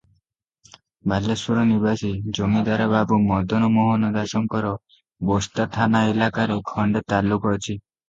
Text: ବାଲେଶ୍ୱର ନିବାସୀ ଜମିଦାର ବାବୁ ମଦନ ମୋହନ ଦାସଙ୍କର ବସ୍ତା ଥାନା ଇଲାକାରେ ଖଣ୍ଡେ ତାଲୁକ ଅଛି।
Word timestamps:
ବାଲେଶ୍ୱର 1.11 1.65
ନିବାସୀ 1.73 2.09
ଜମିଦାର 2.39 2.89
ବାବୁ 2.95 3.21
ମଦନ 3.27 3.71
ମୋହନ 3.77 4.11
ଦାସଙ୍କର 4.19 4.75
ବସ୍ତା 5.33 5.71
ଥାନା 5.81 6.05
ଇଲାକାରେ 6.17 6.61
ଖଣ୍ଡେ 6.75 7.09
ତାଲୁକ 7.13 7.59
ଅଛି। 7.59 7.75